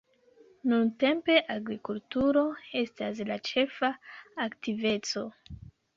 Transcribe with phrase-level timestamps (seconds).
[0.71, 2.43] Nuntempe agrikulturo
[2.81, 3.93] estas la ĉefa
[4.47, 5.25] aktiveco.